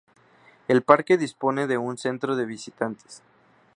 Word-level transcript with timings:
El 0.67 0.81
parque 0.81 1.15
dispone 1.15 1.67
de 1.67 1.77
un 1.77 1.95
centro 1.95 2.35
de 2.35 2.47
visitantes. 2.47 3.21